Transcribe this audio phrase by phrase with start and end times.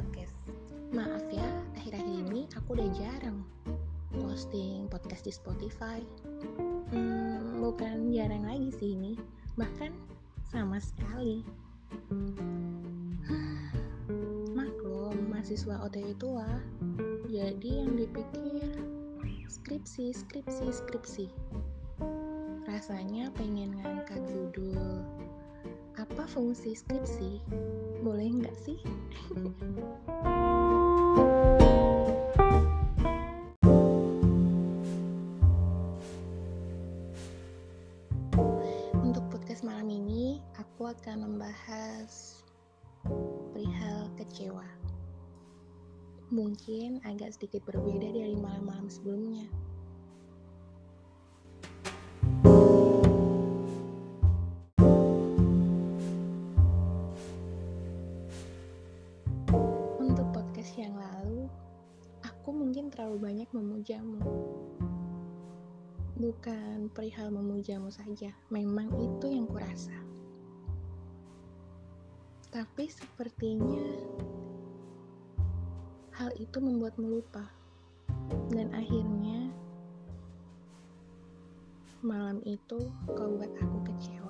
[0.00, 0.32] podcast.
[0.96, 1.44] Maaf ya,
[1.76, 3.44] akhir-akhir ini aku udah jarang
[4.16, 6.00] posting podcast di Spotify.
[6.88, 9.20] Hmm, bukan jarang lagi sih ini,
[9.60, 9.92] bahkan
[10.48, 11.44] sama sekali.
[14.56, 16.48] Maklum, mahasiswa OTW tua,
[17.28, 18.72] jadi yang dipikir
[19.52, 21.26] skripsi, skripsi, skripsi.
[22.64, 25.04] Rasanya pengen ngangkat judul
[25.98, 27.42] apa fungsi skripsi?
[28.04, 28.78] Boleh nggak sih?
[39.00, 42.44] Untuk podcast malam ini, aku akan membahas
[43.50, 44.66] perihal kecewa.
[46.30, 49.50] Mungkin agak sedikit berbeda dari malam-malam sebelumnya.
[62.90, 64.20] Terlalu banyak memujamu.
[66.20, 69.94] Bukan perihal memujamu saja, memang itu yang kurasa.
[72.50, 73.80] Tapi sepertinya
[76.18, 77.48] hal itu membuatmu lupa.
[78.50, 79.54] Dan akhirnya
[82.04, 84.29] malam itu kau buat aku kecewa.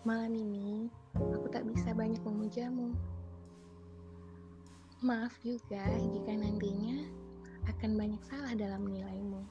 [0.00, 2.96] Malam ini aku tak bisa banyak memujamu.
[5.04, 7.04] Maaf juga jika nantinya
[7.68, 9.44] akan banyak salah dalam menilaimu.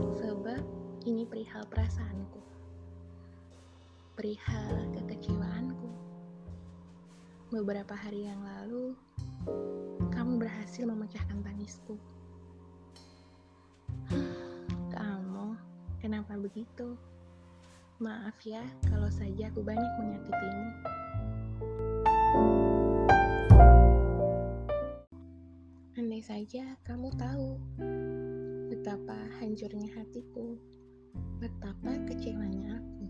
[0.00, 0.64] Sebab
[1.04, 2.40] ini perihal perasaanku.
[4.16, 5.88] Perihal kekecewaanku.
[7.52, 8.96] Beberapa hari yang lalu,
[10.08, 12.00] kamu berhasil memecahkan tangisku.
[14.94, 15.54] Kamu,
[16.00, 16.96] kenapa begitu?
[18.02, 18.58] Maaf ya
[18.90, 20.66] kalau saja aku banyak menyakitimu.
[25.94, 27.54] Andai saja kamu tahu
[28.66, 30.58] betapa hancurnya hatiku,
[31.38, 33.03] betapa kecewanya aku.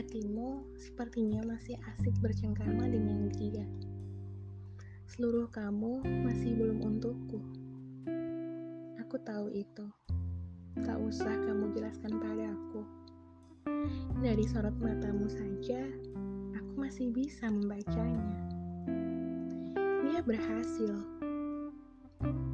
[0.00, 3.68] Hatimu sepertinya masih asik bercengkrama dengan dia.
[5.04, 7.36] Seluruh kamu masih belum untukku.
[8.96, 9.84] Aku tahu itu.
[10.80, 12.80] Tak usah kamu jelaskan padaku.
[14.24, 15.84] Dari sorot matamu saja,
[16.56, 18.40] aku masih bisa membacanya.
[20.08, 20.96] Dia berhasil.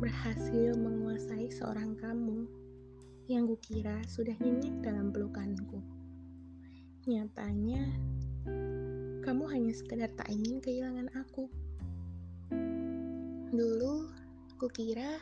[0.02, 2.42] Berhasil menguasai seorang kamu
[3.30, 5.95] yang kukira sudah nyenyak dalam pelukanku.
[7.06, 7.86] Nyatanya,
[9.22, 11.46] kamu hanya sekedar tak ingin kehilangan aku.
[13.54, 14.10] Dulu,
[14.58, 15.14] kukira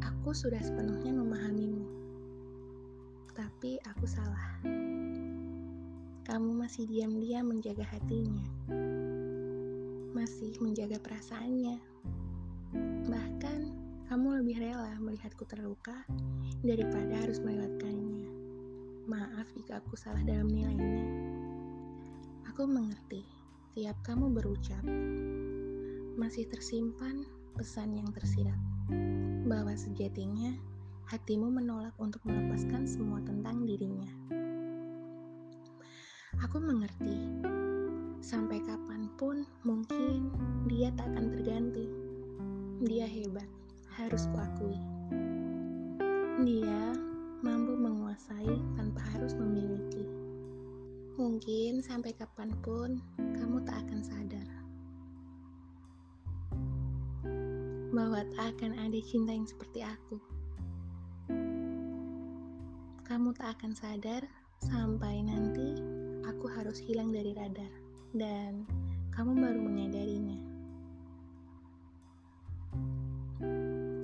[0.00, 1.84] aku sudah sepenuhnya memahamimu.
[3.36, 4.56] Tapi aku salah.
[6.24, 8.72] Kamu masih diam-diam menjaga hatinya.
[10.16, 11.76] Masih menjaga perasaannya.
[13.04, 13.60] Bahkan,
[14.08, 16.08] kamu lebih rela melihatku terluka
[16.64, 18.31] daripada harus melewatkannya.
[19.12, 21.04] Maaf jika aku salah dalam nilainya.
[22.48, 23.20] Aku mengerti
[23.76, 24.80] tiap kamu berucap.
[26.16, 28.56] Masih tersimpan pesan yang tersirat
[29.44, 30.56] bahwa sejatinya
[31.12, 34.08] hatimu menolak untuk melepaskan semua tentang dirinya.
[36.40, 37.28] Aku mengerti,
[38.24, 40.32] sampai kapan pun mungkin
[40.72, 41.84] dia tak akan terganti.
[42.88, 43.48] Dia hebat,
[43.92, 44.80] harus kuakui.
[46.48, 47.11] Dia
[47.42, 50.06] mampu menguasai tanpa harus memiliki.
[51.18, 54.48] Mungkin sampai kapan pun kamu tak akan sadar
[57.90, 60.16] bahwa tak akan ada cinta yang seperti aku.
[63.02, 64.22] Kamu tak akan sadar
[64.62, 65.82] sampai nanti
[66.22, 67.74] aku harus hilang dari radar
[68.14, 68.62] dan
[69.10, 70.38] kamu baru menyadarinya.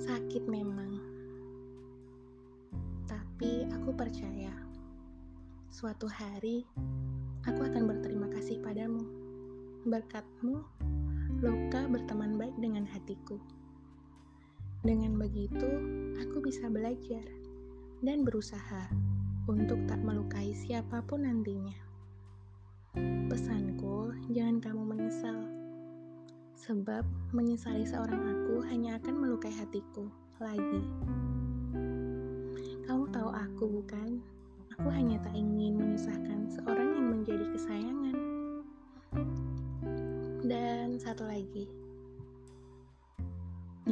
[0.03, 1.08] Sakit memang,
[3.89, 4.53] aku percaya
[5.73, 6.61] suatu hari
[7.49, 9.01] aku akan berterima kasih padamu.
[9.89, 10.61] Berkatmu,
[11.41, 13.41] luka berteman baik dengan hatiku.
[14.85, 15.65] Dengan begitu,
[16.21, 17.25] aku bisa belajar
[18.05, 18.93] dan berusaha
[19.49, 21.81] untuk tak melukai siapa pun nantinya.
[23.33, 25.49] Pesanku, jangan kamu menyesal.
[26.61, 30.13] Sebab menyesali seorang aku hanya akan melukai hatiku
[30.45, 30.85] lagi.
[32.89, 34.17] Kamu tahu aku bukan?
[34.73, 38.17] Aku hanya tak ingin menyusahkan seorang yang menjadi kesayangan.
[40.41, 41.69] Dan satu lagi,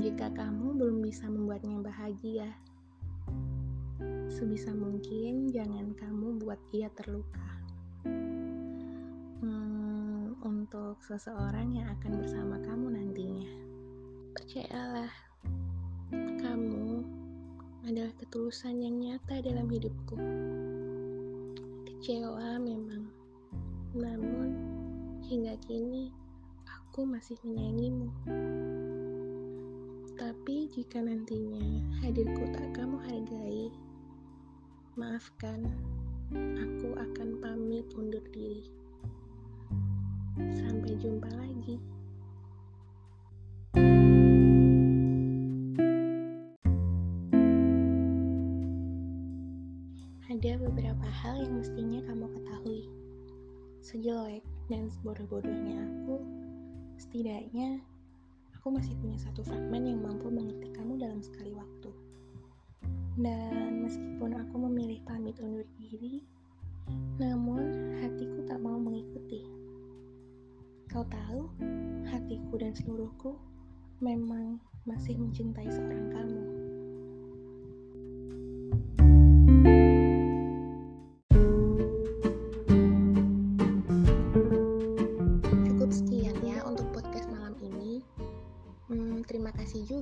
[0.00, 2.48] jika kamu belum bisa membuatnya bahagia,
[4.32, 7.48] sebisa mungkin jangan kamu buat ia terluka.
[9.44, 13.52] Hmm, untuk seseorang yang akan bersama kamu nantinya,
[14.32, 15.25] percayalah,
[17.86, 20.18] adalah ketulusan yang nyata dalam hidupku.
[21.86, 23.06] Kecewa memang,
[23.94, 24.48] namun
[25.22, 26.10] hingga kini
[26.66, 28.10] aku masih menyayangimu.
[30.18, 31.62] Tapi jika nantinya
[32.02, 33.70] hadirku tak kamu hargai,
[34.98, 35.70] maafkan,
[36.34, 37.38] aku akan
[50.56, 52.88] Beberapa hal yang mestinya kamu ketahui.
[53.84, 54.40] Sejelek
[54.72, 56.16] dan sebodoh-bodohnya aku,
[56.96, 57.84] setidaknya
[58.56, 61.92] aku masih punya satu fragmen yang mampu mengerti kamu dalam sekali waktu.
[63.20, 66.24] Dan meskipun aku memilih pamit undur diri,
[67.20, 69.44] namun hatiku tak mau mengikuti.
[70.88, 71.52] Kau tahu,
[72.08, 73.36] hatiku dan seluruhku
[74.00, 74.56] memang
[74.88, 76.55] masih mencintai seorang kamu.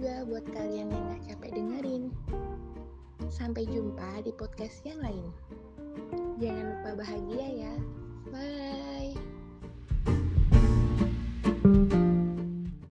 [0.04, 2.12] Juga buat kalian yang gak capek dengerin.
[3.32, 5.32] Sampai jumpa di podcast yang lain.
[6.36, 7.74] Jangan lupa bahagia ya.
[8.28, 8.93] Bye.